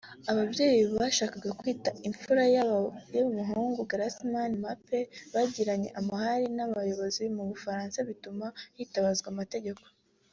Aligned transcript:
Ababyeyi 0.31 0.79
bashaka 0.97 1.37
kwita 1.59 1.89
imfura 2.07 2.43
yabo 2.55 2.81
y’umuhungu 3.15 3.79
’Griezmann 3.89 4.53
Mbappé’ 4.61 4.99
bagiranye 5.33 5.89
amahari 5.99 6.47
n’abayobozi 6.55 7.23
mu 7.35 7.43
Bufaransa 7.51 7.97
bituma 8.09 8.45
hitabazwa 8.77 9.27
amategeko 9.35 9.83